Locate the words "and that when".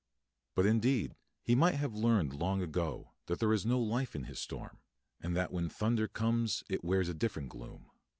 5.21-5.69